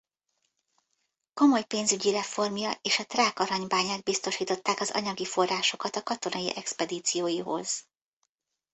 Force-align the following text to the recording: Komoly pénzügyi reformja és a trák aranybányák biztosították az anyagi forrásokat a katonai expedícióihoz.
Komoly 1.33 1.63
pénzügyi 1.65 2.11
reformja 2.11 2.71
és 2.81 2.99
a 2.99 3.03
trák 3.05 3.39
aranybányák 3.39 4.03
biztosították 4.03 4.79
az 4.79 4.91
anyagi 4.91 5.25
forrásokat 5.25 5.95
a 5.95 6.03
katonai 6.03 6.55
expedícióihoz. 6.55 7.87